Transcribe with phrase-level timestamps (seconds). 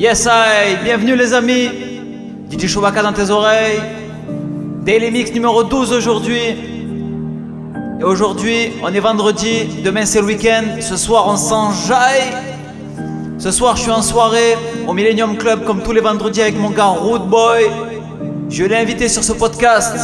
[0.00, 1.68] Yes I, bienvenue les amis.
[2.50, 3.82] DJ Chewbacca dans tes oreilles.
[4.82, 6.40] Daily Mix numéro 12 aujourd'hui.
[8.00, 12.32] Et aujourd'hui, on est vendredi, demain c'est le week-end, ce soir on s'enjaille.
[13.36, 14.56] Ce soir je suis en soirée
[14.88, 17.70] au Millennium Club comme tous les vendredis avec mon gars Root Boy.
[18.48, 19.94] Je l'ai invité sur ce podcast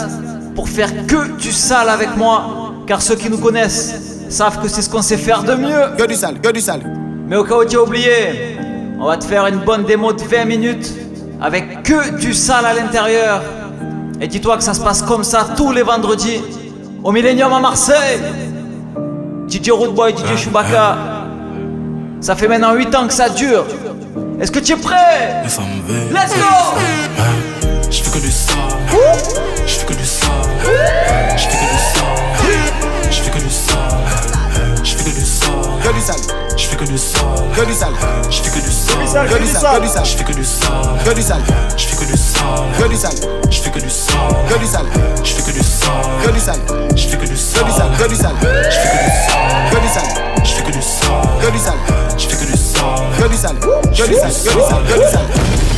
[0.54, 2.74] pour faire que du sale avec moi.
[2.86, 5.96] Car ceux qui nous connaissent savent que c'est ce qu'on sait faire de mieux.
[5.96, 6.82] Que du sale, que du sale.
[7.26, 8.55] Mais au cas où tu as oublié,
[8.98, 10.92] on va te faire une bonne démo de 20 minutes
[11.40, 13.42] avec que du sale à l'intérieur.
[14.20, 16.40] Et dis-toi que ça se passe comme ça tous les vendredis
[17.04, 18.20] au Millennium à Marseille.
[19.48, 20.96] DJ Rootboy, DJ Chewbacca.
[22.20, 23.64] Ça fait maintenant 8 ans que ça dure.
[24.40, 25.42] Est-ce que tu es prêt?
[25.44, 25.60] Let's go
[27.90, 28.56] Je fais que du sale.
[29.66, 30.30] Je fais que du sale.
[31.36, 32.02] Je fais que du sale.
[33.10, 33.76] Je fais que du sale.
[34.82, 35.50] Je fais que du sale.
[35.82, 36.16] Que du sale,
[36.56, 37.20] Je fais que du sale.
[37.54, 37.92] que du sale.
[38.30, 38.65] Je fais que du sale.
[39.24, 40.04] Que du sale, que du sale.
[40.04, 40.70] Je fais que du sale.
[41.04, 41.42] Que du sale,
[41.76, 42.42] Je fais que du sale.
[42.78, 43.14] que du sale.
[43.50, 44.14] Je fais que du sale.
[44.48, 44.86] Que du sale,
[45.24, 46.20] Je fais que du sale.
[46.22, 46.60] que du sale.
[46.96, 47.72] Je fais que du sale.
[47.72, 48.34] sale, que du sale.
[48.42, 49.70] Je fais que du sale.
[49.70, 50.04] Que du sale,
[50.44, 51.40] Je fais que du sale.
[51.40, 51.78] que du sale.
[52.18, 52.65] Je fais que du sale.
[53.18, 55.26] Que du sale, que du sale, que du sale, que du sale.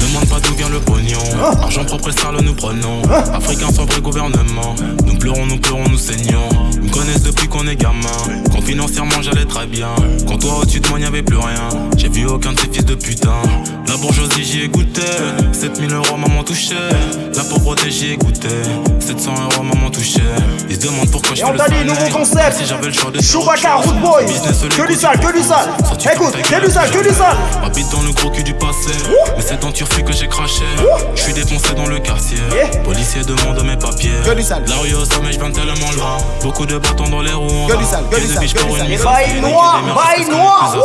[0.00, 1.18] Demande pas d'où vient le pognon.
[1.62, 3.02] Argent propre et sale, nous prenons.
[3.34, 4.74] Africains sans vrai gouvernement.
[5.06, 6.48] Nous pleurons, nous pleurons, nous saignons.
[6.72, 8.08] Ils me connaissent depuis qu'on est gamin.
[8.52, 9.88] Quand financièrement j'allais très bien.
[10.26, 11.68] Quand toi au-dessus de moi y'avait plus rien.
[11.96, 13.42] J'ai vu aucun de ces fils de putain.
[13.88, 15.02] La bourgeoisie j'y ai goûté.
[15.52, 16.76] 7000 euros maman touché.
[17.34, 18.48] La pauvreté j'y ai goûté.
[19.00, 20.20] 700 euros maman touché.
[20.68, 22.58] Ils se demandent pourquoi je Et fais on le nouveau concept.
[22.58, 23.92] Si j'avais le choix de Chewbacca, autre chose.
[23.92, 24.26] Root Boy.
[24.26, 25.68] Business, les Que du sale, que du sale.
[26.14, 27.36] Écoute, que du sale, sale.
[27.64, 28.92] Habite dans le gros cul du passé.
[29.36, 30.64] Mais c'est en turfu que j'ai craché.
[31.14, 32.38] Je suis défoncé dans le quartier.
[32.52, 32.82] Yeah.
[32.84, 34.10] Policier demande mes papiers.
[34.24, 34.64] Que du sale.
[34.68, 36.16] La rue au sommet, je viens tellement loin.
[36.42, 37.66] Beaucoup de bâtons dans les roues.
[37.68, 38.46] Que du sale, que du sale,
[39.04, 40.76] bail noir, bail noir.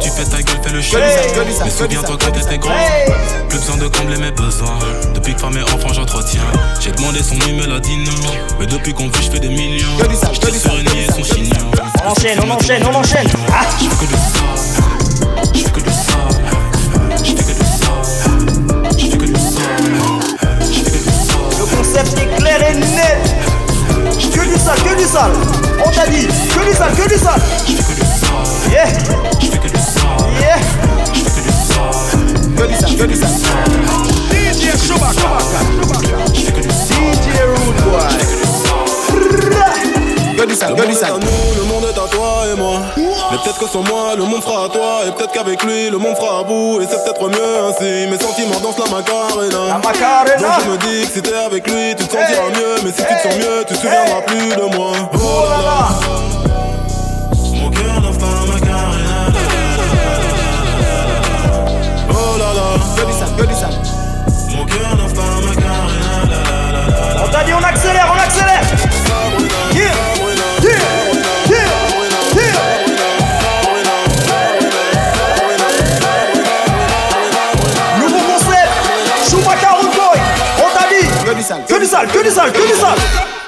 [0.00, 0.98] Tu fais ta gueule, fais le chien.
[1.64, 2.72] Mais souviens-toi quand t'étais grand.
[3.48, 4.78] Plus besoin de combler mes besoins.
[5.14, 6.40] Depuis que femme et enfant, j'entretiens.
[6.80, 8.30] J'ai demandé son numéro, dit non.
[8.58, 9.96] Mais depuis qu'on vit, je fais des millions.
[9.98, 11.70] Que du sale, que sale, et son chignon.
[12.04, 13.28] On enchaîne, on enchaîne, on enchaîne.
[13.28, 14.91] Je que du sale.
[15.62, 16.42] Je fais que du sale.
[17.22, 18.02] Je fais que du sale.
[18.98, 19.62] Je fais que du sale.
[20.60, 21.54] Je fais que du sale.
[21.58, 23.22] le concept est clair et net.
[24.32, 25.30] Que du sale, que du sale.
[25.86, 27.40] On t'a dit, que du sale, que du sale.
[27.68, 28.02] Je fais que du.
[28.72, 28.86] Yeah,
[29.40, 29.78] Je fais que du
[30.40, 30.58] yeah.
[31.14, 31.94] Je fais que du sale.
[32.56, 33.30] Que du sale, que du sale.
[34.32, 35.30] DJ Chewbacca.
[36.34, 36.96] Je fais que du sale.
[37.22, 38.10] DJ Rude Boy.
[40.36, 41.12] Que du sale, que du sale.
[41.20, 42.80] nous, le monde est à toi et moi.
[43.32, 45.06] Mais peut-être que sans moi, le monde fera à toi.
[45.06, 46.82] Et peut-être qu'avec lui, le monde fera à bout.
[46.82, 48.06] Et c'est peut-être mieux ainsi.
[48.10, 48.84] Mes sentiments dansent la
[49.68, 50.36] La macarena.
[50.36, 52.82] Donc je me dis que si t'es avec lui, tu te sentiras mieux.
[52.84, 54.92] Mais si tu te sens mieux, tu te souviendras plus de moi.
[55.14, 55.88] Oh là là.
[57.54, 59.32] Mon cœur danse dans la macarena.
[62.10, 62.68] Oh là là.
[62.96, 63.78] Que du sale, que du sale.
[64.54, 66.36] Mon cœur danse dans la macarena.
[67.24, 68.60] On t'a dit, on accélère, on accélère.
[69.74, 70.31] Yeah,
[81.86, 83.41] sale, Que du sale, que du.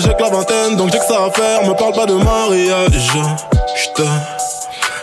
[0.00, 1.62] J'ai que la vingtaine, donc j'ai que ça à faire.
[1.64, 3.12] Me parle pas de mariage,
[3.76, 4.02] j'te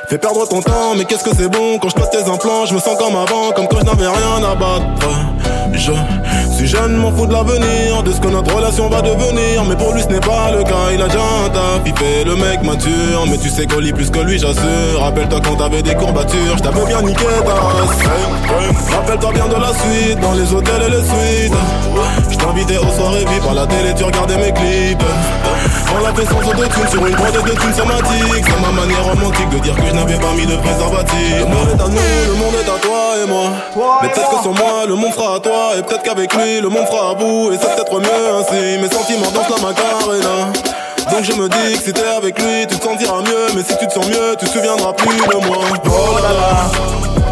[0.10, 1.80] fais perdre ton temps, mais qu'est-ce que c'est bon?
[1.80, 4.56] Quand je passe tes implants, je me sens comme avant, comme quand je rien à
[4.56, 5.47] battre.
[5.78, 9.76] Je suis jeune, m'en fous de l'avenir, de ce que notre relation va devenir, mais
[9.76, 12.64] pour lui ce n'est pas le cas, il a déjà un taf, il le mec
[12.64, 15.00] mature, mais tu sais qu'on lit plus que lui, j'assure.
[15.00, 18.92] Rappelle-toi quand t'avais des courbatures, je t'avais bien niqué ta race.
[18.92, 21.54] Rappelle-toi bien de la suite, dans les hôtels et les suites.
[22.32, 25.04] Je t'invitais aux soirées VIP à la télé, tu regardais mes clips.
[25.94, 28.46] On l'a sans autotune sur une bande de thunes somatique.
[28.46, 31.40] C'est ma manière romantique de dire que je n'avais pas mis de préservatif.
[31.40, 33.52] Le monde est à nous, le monde est à toi et moi.
[33.74, 35.72] Toi Mais peut-être que sans moi, le monde fera à toi.
[35.78, 37.52] Et peut-être qu'avec lui, le monde fera à bout.
[37.52, 38.78] Et c'est peut-être mieux ainsi.
[38.82, 40.52] Mes sentiments dansent la macarena.
[41.12, 43.48] Donc je me dis que si t'es avec lui, tu te sentiras mieux.
[43.56, 45.58] Mais si tu te sens mieux, tu te souviendras plus de moi.
[45.86, 47.27] Oh là là.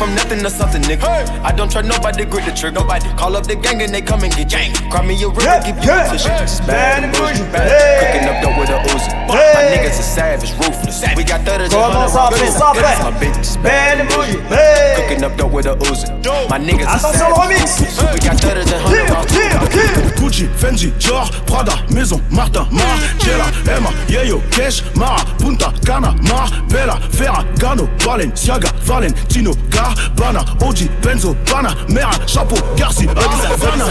[0.00, 1.04] From nothing to something, nigga.
[1.44, 2.80] I don't try nobody, grip the trigger.
[2.80, 4.72] Nobody call up the gang and they come and get gang.
[4.88, 6.08] Cry me a river, Yeah, give you yeah.
[6.08, 6.32] a shit.
[6.40, 7.44] Just bad and bullshit.
[7.52, 8.00] Hey.
[8.00, 9.12] Cooking up dope with a Uzi.
[9.28, 11.04] My niggas are savage, ruthless.
[11.14, 12.80] We got thudders and Comment hundred ça rounds.
[12.80, 13.04] fait.
[13.04, 14.40] My bitch is Bad bad and bougie.
[14.48, 14.96] Hey.
[14.96, 16.08] Cooking up dope with a Uzi.
[16.48, 17.36] My niggas are savage.
[17.36, 17.68] remix.
[18.14, 24.82] We got thudders and hundred Gucci, Fendi, Dior, Prada, Maison, Martin, Margiela, Emma, Yeyo, Cash,
[24.94, 33.06] Mara, Punta, Cana, Mar, Bella, Ferragamo, Balenciaga, Valentino, Gabbana, Oji, Benzo, Bana, Mera, Chapeau, Garci,
[33.06, 33.86] Havana.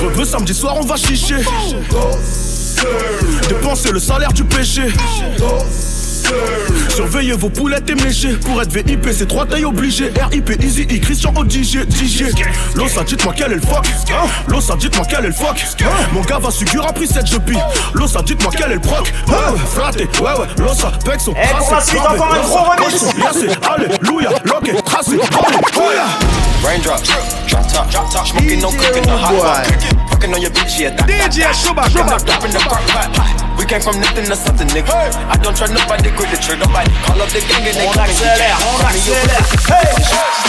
[0.00, 1.36] Rebeu samedi soir, on va chicher.
[3.48, 4.82] Dépenser le salaire du péché.
[6.94, 8.34] Surveillez vos poulettes et méchés.
[8.34, 10.12] Pour être VIP c'est trois tailles obligées.
[10.30, 12.24] RIP Easy E Christian ODG DJ
[12.74, 13.86] Losa dites-moi quel est le fuck
[14.48, 15.64] Losa dites-moi quel est le fuck
[16.12, 17.62] Mon gars va sugur a pris cette je pille.
[17.94, 19.58] Losa dites-moi quel est le proc Ouais ouais.
[19.74, 20.46] Fraté Ouais ouais.
[20.58, 23.04] Losa Pexo Et pour la suite, encore un gros remix.
[23.70, 25.12] Alléluia Lock tracé.
[25.12, 26.04] Alléluia
[26.64, 27.02] Raindrops,
[27.48, 30.05] drop top, drop top, smoking, no cooking, the hot pot.
[30.16, 31.04] Fucking on your bitch, yeah, that.
[31.04, 32.16] DJ Shuba, Shuba.
[32.40, 33.12] In the crock pot.
[33.60, 35.12] We came from nothing to something, nigga.
[35.28, 36.64] I don't try nobody, grip the trigger.
[36.64, 39.12] Nobody call up the gang and they come and get accélère, on Cry me a
[39.12, 39.44] accélère.
[39.68, 39.92] Hey.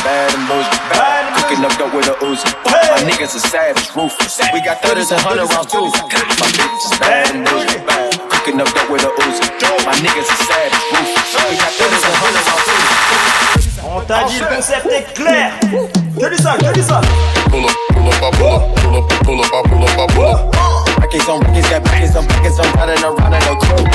[0.07, 0.79] Bad and bullshit.
[0.95, 2.47] Bad Cooking up dope with a Uzi.
[2.63, 4.39] My niggas are savage, ruthless.
[4.55, 5.83] We got thudders and hundred rounds too.
[5.83, 7.83] My bitch is bad and bullshit.
[8.31, 9.51] Cooking up dope with a Uzi.
[9.83, 11.35] My niggas are savage, ruthless.
[11.43, 13.56] We got thudders and hundred rounds too.
[13.97, 15.53] On t'a dit le concept est clair.
[15.59, 17.01] Que du sale, que du sale.
[17.49, 20.55] Pull up, pull up, pull up, pull up, pull up, pull up, pull up
[21.01, 23.89] Records on records, got records on records, I'm riding around in a coupe.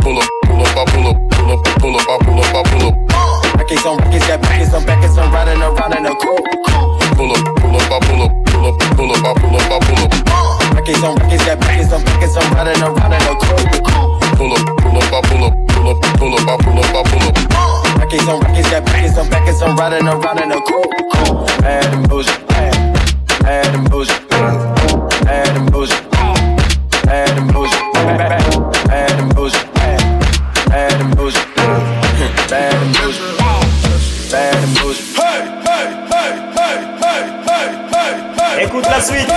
[0.00, 2.96] Pull up, pull up, pull up, pull up, pull up, pull up, pull up
[3.58, 6.48] Records on records, got records on records, I'm riding around in a coupe.
[7.12, 10.12] Pull up, pull up, pull up, pull up, pull up, pull up, pull up
[10.72, 13.76] Records on records, got records on records, I'm riding around in a coupe.
[14.40, 17.63] Pull up, pull up, pull up, pull up, pull up, pull up, pull up
[18.14, 19.28] Records on records, got on
[19.60, 20.90] I'm riding around in a coupe.
[21.60, 22.08] Bad and
[23.42, 26.10] bad and bullshit, bad and bullshit,
[27.06, 27.82] bad and bullshit,
[28.86, 29.74] bad and bullshit,
[30.68, 31.54] bad and bullshit,
[32.48, 33.40] bad and bullshit,
[34.30, 35.04] bad and bullshit.
[38.60, 39.28] Écoute la suite.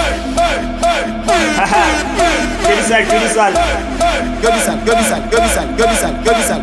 [6.43, 6.56] Sale,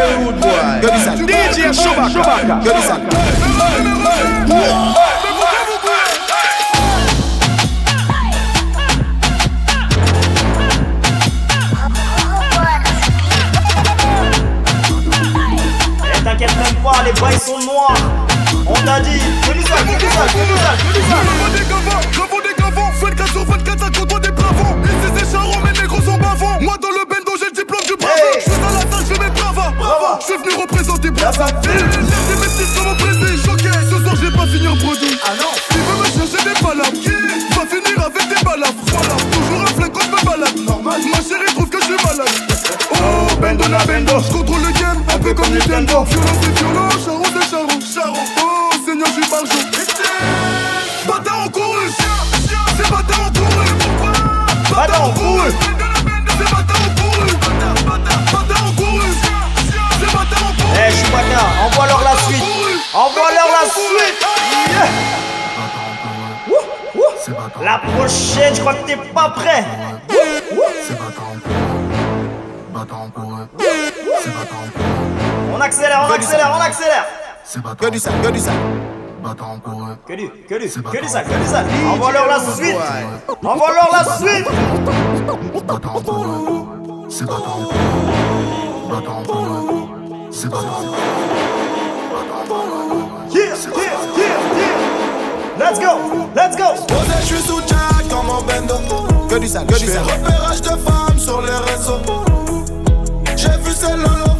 [0.00, 0.80] Boy.
[1.28, 2.60] DJ Chewbacca.
[16.06, 17.94] Et t'inquiète même pas, les sont noirs.
[18.66, 19.20] On t'a dit
[21.52, 25.60] des gavants, gravons des gravants 24 sur 24, ça côtoie des plafonds Ici c'est charron,
[25.62, 26.60] mes négros sont bavons.
[26.60, 27.09] Moi dans le
[30.18, 31.86] Je suis venu représenter La Brava ville.
[31.92, 35.34] J'ai mes petits comme mon président choqué Ce soir, je vais pas finir bredouille Ah
[35.38, 35.52] non.
[35.70, 36.98] Il veut me chercher des palabres
[37.54, 38.74] Va finir avec des balafres
[39.30, 40.56] Toujours un flingue quand je me balade.
[40.66, 41.00] Normal.
[41.12, 42.28] Ma chérie trouve que je suis malade.
[43.02, 44.20] Oh, bendo na bendo.
[44.20, 46.04] Je contrôle le game, un peu comme Nintendo.
[46.04, 49.69] Violent c'est violent, charron c'est charron Charron, oh Seigneur, je suis barjot Bâtard
[67.82, 69.64] La prochaine, je crois que t'es pas prêt.
[70.10, 70.16] Wouh,
[70.56, 70.64] wouh.
[75.54, 77.06] On accélère, on accélère, on accélère.
[77.78, 78.54] Que du sale, que du sale.
[80.06, 81.66] Que du, que du, que du sale, que du sale.
[81.92, 82.76] Envoie-leur la suite.
[83.44, 84.46] Envoie-leur la suite.
[93.32, 94.69] Yeah, yeah, yeah, yeah.
[95.58, 96.74] Let's go, let's go.
[96.86, 98.74] Posé, je suis sous Jack comme un bendo.
[99.28, 100.02] Que du sale, que du sale.
[100.02, 102.00] repérage de femmes sur les réseaux.
[103.36, 104.30] J'ai vu ses lolo.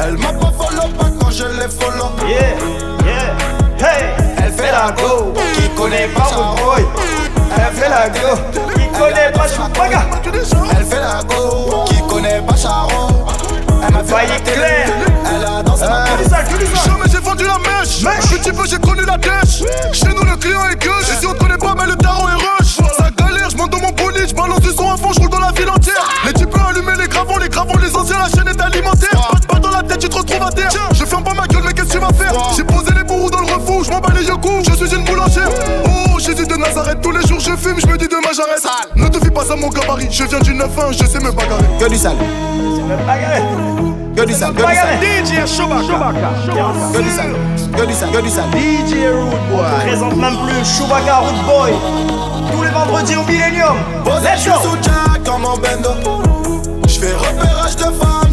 [0.00, 2.10] Elle m'a pas follow pas quand je l'ai follow.
[2.26, 2.56] Yeah,
[3.04, 4.14] yeah, hey.
[4.38, 5.32] Elle fait la go.
[5.54, 6.86] Qui connaît pas mon boy?
[7.56, 8.40] Elle fait la go.
[8.74, 10.02] Qui connaît pas Chewbacca?
[10.70, 11.84] Elle fait la go.
[11.86, 13.26] Qui connaît pas Charo.
[13.86, 14.88] Elle m'a Failli clair.
[15.34, 16.04] Elle a dansé ma
[18.68, 21.74] j'ai connu la dèche Chez nous le client est Et si on te connaît pas
[21.78, 22.76] mais le tarot est rush.
[22.96, 25.30] Ça galère, je monte dans mon bolide, je balance du son à fond, je roule
[25.30, 26.08] dans la ville entière.
[26.26, 29.28] Les types allumer les gravons, les gravons, les anciens, la chaîne est alimentaire.
[29.30, 30.70] Passe pas dans la tête, tu te retrouves à terre.
[30.92, 32.32] Je ferme pas ma gueule mais qu'est-ce que tu vas faire?
[32.56, 34.34] J'ai posé les bourreaux dans le refou, je m'en bats les yeux
[34.66, 35.48] Je suis une boulangère.
[35.86, 38.66] Oh Jésus de Nazareth tous les jours, je fume, je me dis demain j'arrête.
[38.96, 41.64] Ne te fie pas à mon gabarit, je viens du 9-1, je sais me bagarrer.
[41.80, 42.16] Que du sale.
[44.18, 46.18] DJ Chewbacca.
[48.52, 49.86] DJ Rude Boy.
[49.86, 51.72] Présente même plus Chewbacca Rude Boy.
[52.50, 53.76] Tous les vendredis au Millennium.
[54.06, 54.56] Let's je go.
[54.58, 55.90] suis sous Jack comme en bendo.
[56.88, 58.32] Je fais repérage de femmes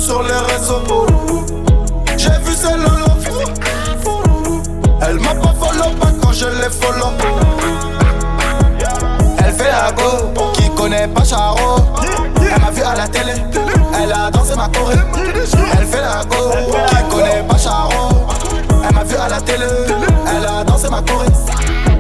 [20.96, 21.26] ma choré.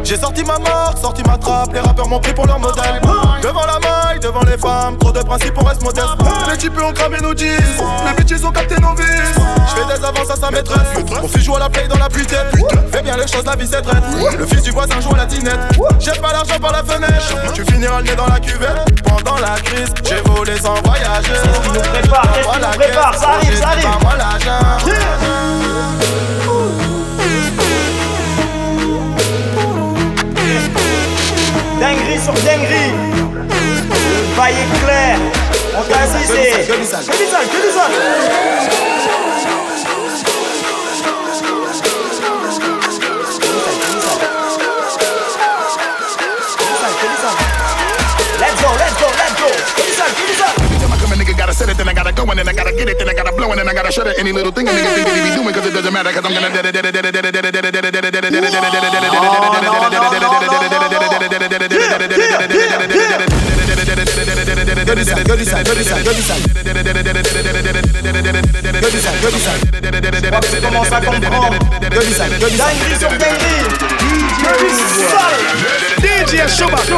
[0.03, 3.01] J'ai sorti ma marque, sorti ma trappe, les rappeurs m'ont pris pour leur modèle.
[3.41, 6.07] Devant la maille, devant les femmes, trop de principes, on reste modeste.
[6.51, 7.57] Les types ont cramé nos jeans,
[8.05, 9.03] les bitches ont capté nos vies.
[9.67, 12.25] J'fais des avances à sa maîtresse, mon fils joue à la play dans la pluie
[12.91, 14.03] Fais bien les choses, la vie c'est traite.
[14.37, 15.59] Le fils du voisin joue à la tinette.
[15.99, 19.03] Jette pas l'argent par la fenêtre, tu finiras le nez dans la cuvette.
[19.03, 21.33] Pendant la crise, j'ai volé sans voyager.
[21.43, 23.15] Qu'est-ce qui nous prépare Qu'est-ce qui nous prépare?
[23.15, 23.85] Ça arrive, ça arrive.
[32.15, 32.93] Dinguerie sur dinguerie.
[34.37, 35.17] Le clair.
[35.77, 36.27] On t'a dit.
[36.67, 37.03] Que du sale.
[37.05, 37.65] Que que.
[48.39, 49.47] Let's go, let's go, let's go.
[50.79, 52.53] Time I come a nigga gotta set it, then I gotta go, and then I
[52.53, 54.17] gotta get it, then I gotta blow, and then I gotta shut it.
[54.19, 56.33] Any little thing a nigga think that be doing, cause it doesn't matter, cause I'm
[56.33, 56.55] gonna
[65.03, 66.41] sale, que du sale, que du sale, que du sale.
[68.81, 69.59] Que du sale, que du sale.
[70.51, 71.59] Tu commences à comprendre.
[71.81, 72.75] Que du sale, que du sale.
[72.77, 73.65] Dinguerie sur dinguerie.
[74.41, 74.69] Que du
[75.09, 75.39] sale.
[76.27, 76.95] DJ Chewbacca.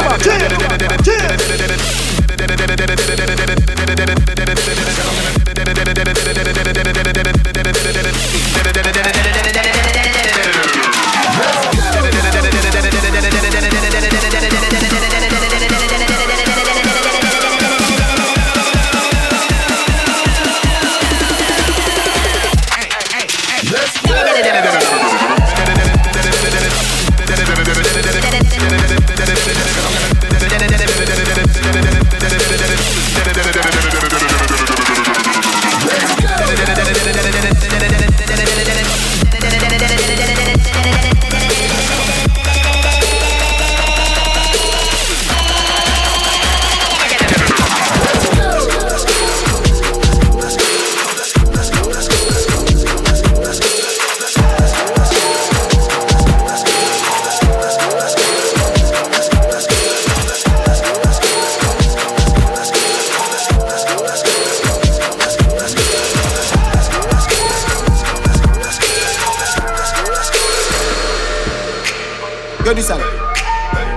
[72.68, 73.00] Que du sale.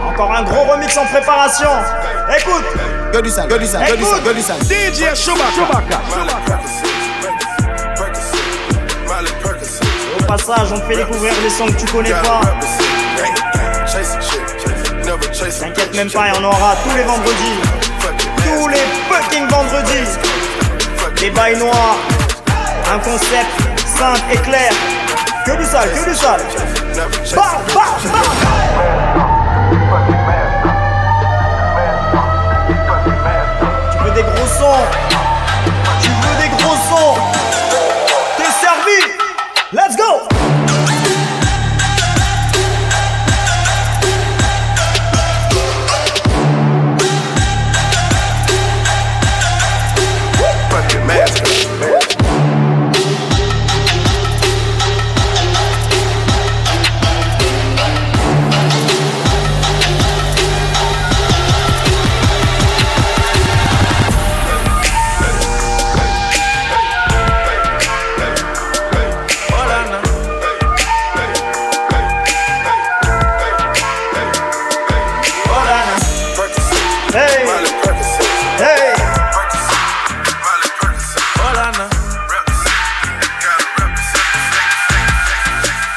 [0.07, 1.67] Encore un gros remix en préparation.
[2.39, 2.63] Écoute.
[3.11, 4.61] Que du sale, que du sale, que du sale, que du sale.
[4.63, 5.99] DJ Chewbacca.
[10.17, 12.39] Au passage, on te fait découvrir des sons que tu connais pas.
[15.59, 17.59] T'inquiète même pas, il y en aura tous les vendredis.
[18.37, 20.17] Tous les fucking vendredis.
[21.19, 21.97] Des bails noirs.
[22.89, 23.51] Un concept
[23.97, 24.71] simple et clair.
[25.45, 26.41] Que du sale, que du sale.
[27.35, 28.20] Bah, bah, bah.
[34.71, 35.30] Des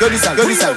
[0.04, 0.76] Que du sale, que du sale.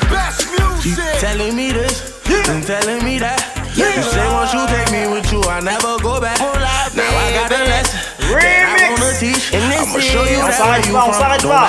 [1.19, 2.13] Telling me this,
[2.48, 3.43] and telling me that.
[3.75, 6.39] You say once you take me with you, I never go back.
[6.39, 8.00] Now I got a lesson.
[8.31, 9.51] that I wanna teach.
[9.51, 11.67] I On s'arrête pas, on s'arrête pas.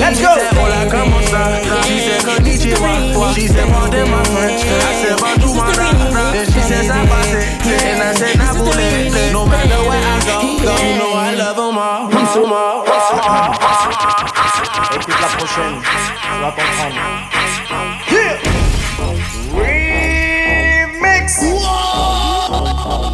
[0.00, 0.32] Let's go.
[1.84, 3.34] She said konnichiwa.
[3.34, 4.64] She said pardon my French.
[4.64, 6.32] I said bonjour madame.
[6.32, 7.36] Then she said ça passe.
[7.84, 9.32] And I said naboule.
[9.32, 9.81] No matter
[14.94, 15.80] Écoute la prochaine,
[16.40, 17.91] vas comprendre.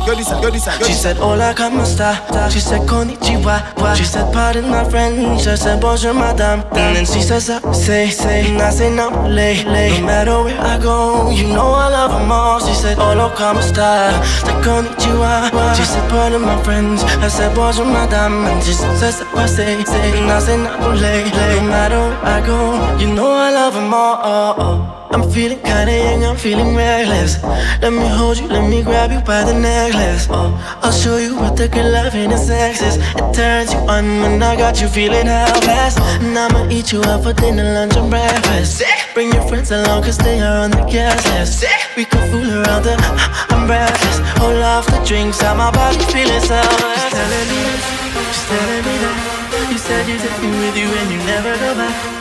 [0.09, 2.49] She said, Hola, está?
[2.51, 3.95] She said, Konnichiwa.
[3.95, 5.47] She said, Pardon my French.
[5.47, 6.65] I said, Bonjour, madame.
[6.73, 10.01] And then she says, I say, say, and I say, no, lay, lay.
[10.01, 12.59] No matter where I go, you know I love them all.
[12.59, 13.29] She said, Hola?
[13.61, 15.77] She said, Konnichiwa.
[15.77, 17.03] She said, Pardon my friends.
[17.05, 18.47] I said, Bonjour, madame.
[18.47, 21.61] And she says, I say, say, and I say, no, lay, lay.
[21.61, 25.08] No matter where I go, you know I love them all.
[25.11, 27.43] I'm feeling kinda young, I'm feeling reckless.
[27.81, 30.27] Let me hold you, let me grab you by the necklace.
[30.31, 32.97] Oh, I'll show you what the good loving and sex is.
[32.97, 35.97] It turns you on when I got you feeling helpless.
[36.21, 38.83] And I'ma eat you up for dinner, lunch, and breakfast.
[39.15, 41.65] Bring your friends along, cause they are on the guest list.
[41.97, 42.95] We can fool around the,
[43.49, 44.19] I'm breathless.
[44.37, 47.01] Hold off the drinks, how my body feeling selfless.
[47.01, 47.85] She's telling me this,
[48.29, 49.39] she's telling me that.
[49.73, 52.18] You said you take me with you and you never go back.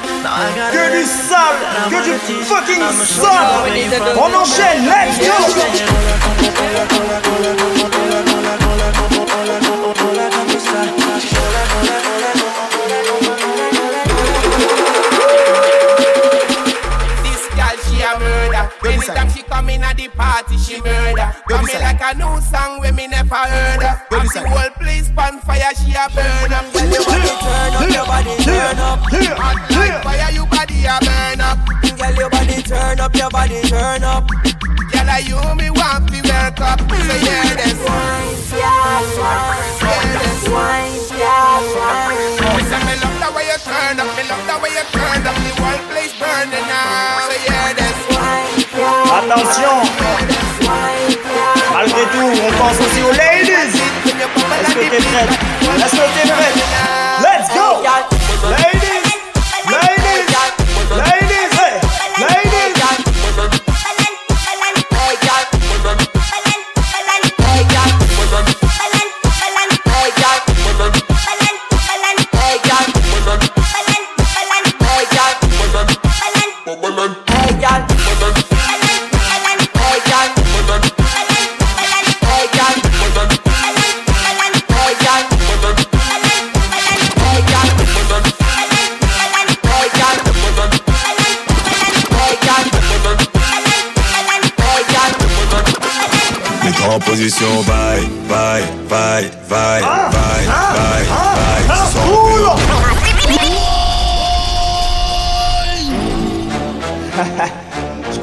[0.72, 1.58] Que du sale,
[1.90, 4.18] que du fucking sale.
[4.18, 5.34] On enchaîne, let's go.
[17.24, 18.70] This girl, she a murder.
[18.86, 21.36] Anytime she come in at the party, she murder.
[21.50, 23.84] Coming like a new song we me never heard.
[24.12, 26.66] And the whole place on fire, she a burn up.
[26.74, 29.00] Girl, your body turn up, your body turn up.
[29.38, 31.58] Hot fire, your body a burn up.
[31.98, 34.28] Girl, your body turn up, your body turn up.
[34.28, 36.80] Girl, I you me want to work up.
[36.80, 37.80] So yeah, that's
[38.54, 39.18] yeah, that's
[42.58, 45.36] Listen, me love the way you turn up, me love the way you turn up.
[45.36, 47.20] The whole place burning now.
[47.28, 48.08] So yeah, that's
[49.10, 50.08] Attention.
[51.72, 53.02] Malgré tout, on pense aussi
[55.00, 55.30] prête
[55.78, 56.97] Est-ce que t'es prête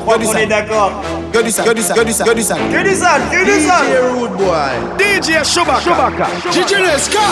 [0.04, 0.92] crois qu'on est d'accord.
[1.32, 2.58] Que du sale, que du sale, que du sale, que du sale.
[2.72, 3.86] Que du sale, que du sale.
[4.14, 4.54] Rude boy.
[4.98, 6.26] DJ Chewbacca.
[6.50, 7.24] DJ Leska.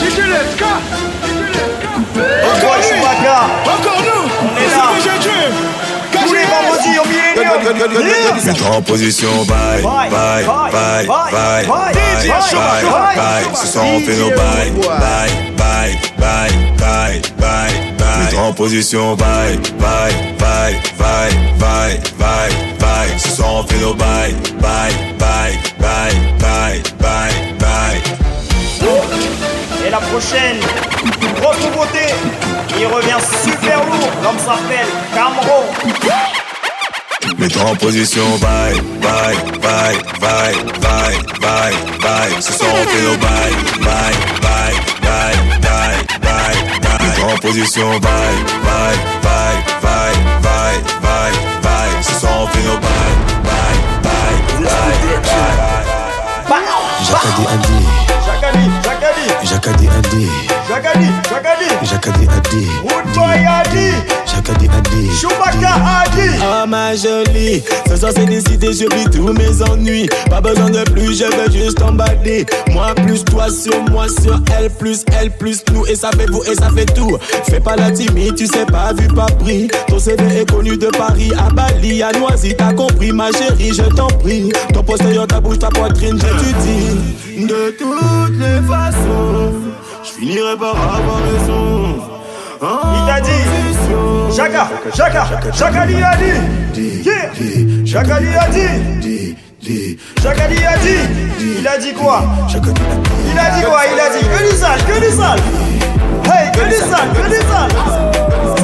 [0.00, 0.72] DJ Leska.
[2.14, 4.30] Voit Chewbacca Encore nous.
[4.42, 4.82] On est là.
[6.10, 7.08] Tous les vendredis au
[8.72, 13.44] en position, bye, bye, bye, bye, bye, bye, DJ bye, bye.
[13.54, 18.38] Ce soir, on fait nos bye, bye, bye, bye, bye, bye, bye.
[18.38, 23.18] En position, bye, bye, bye, bye, bye, bye, bye.
[23.18, 28.02] Ce soir, on fait nos bye, bye, bye, bye, bye, bye, bye.
[29.86, 30.60] Et la prochaine,
[31.40, 32.06] grosse nouveauté,
[32.78, 36.47] il revient super lourd, l'homme s'appelle Camro.
[37.36, 42.40] Mets-toi en position, bye, bye, bye, bye, bye, bye, bye.
[42.40, 47.06] Ce soir, on fait nos bye, bye, bye, bye, bye, bye, bye.
[47.06, 48.10] Mets-toi en position, bye,
[48.64, 52.02] bye, bye, bye, bye, bye, bye.
[52.02, 52.88] Ce soir, on fait nos bye,
[53.44, 55.52] bye, bye, bye, bye,
[56.48, 56.64] bye.
[57.08, 57.80] Jacadi Adi,
[58.26, 60.24] Jacadi, Jacadi, Jacadi Adi,
[60.68, 63.88] Jacadi, Jacadi, Jacadi Adi, Wood Boy Adi,
[64.28, 65.08] Jacadi Adi.
[65.20, 66.28] Chewbacca Adi.
[66.42, 70.08] Ah ma jolie, ce soir c'est décidé, je vis tous mes ennuis.
[70.30, 72.46] Pas besoin de plus, je veux juste emballer.
[72.72, 76.42] Moi plus toi sur moi sur elle plus elle plus nous et ça fait vous
[76.44, 77.16] et ça fait tout.
[77.48, 79.68] Fais pas la timide, tu sais pas vu pas pris.
[79.88, 83.82] Ton CV est connu de Paris à Bali, à Noisy, t'as compris ma chérie, je
[83.94, 84.50] t'en prie.
[84.72, 87.46] Ton postérieur, ta bouche, ta poitrine, j'étudie.
[87.46, 89.52] De toutes les façons,
[90.02, 92.17] je finirai par avoir raison.
[92.60, 93.30] Il t'a dit
[94.34, 97.30] Chaka, Chaka, Chaka lui a dit yeah.
[97.38, 98.76] Lui a dit
[100.20, 100.96] Chaka lui a dit
[101.40, 102.22] Il a dit quoi?
[102.48, 103.80] Il a dit quoi?
[103.92, 105.40] Il a dit que du sale, que du sale.
[106.24, 107.70] Hey, que du sale, que du sale.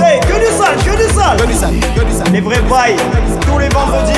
[0.03, 1.37] Hey, que du sale, que du sale.
[1.37, 2.97] Que du sale, que du Les vrais bails,
[3.47, 4.13] tous les vendredis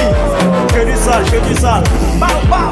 [0.68, 1.84] Que du sale, que du sale.
[2.18, 2.70] Bah, bah.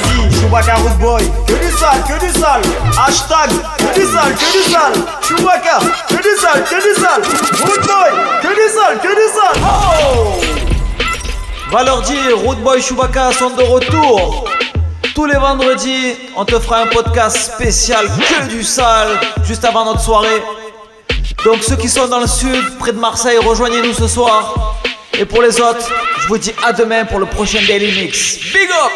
[0.00, 2.62] dit, Chewbacca Rude Boy, que du sale, que du sale.
[2.98, 4.94] Hashtag, que du sale, que du sale.
[5.22, 7.22] Chewbacca, que du sale, que du sale.
[7.64, 8.10] Rude Boy,
[8.42, 9.60] que du sale, que du sale.
[11.72, 14.44] Va leur dire, Rude Boy Chewbacca sont de retour.
[15.14, 20.00] Tous les vendredis, on te fera un podcast spécial que du sale, juste avant notre
[20.00, 20.42] soirée.
[21.44, 24.76] Donc ceux qui sont dans le sud, près de Marseille, rejoignez-nous ce soir.
[25.18, 25.88] Et pour les autres,
[26.20, 28.38] je vous dis à demain pour le prochain Daily Mix.
[28.52, 28.92] Big up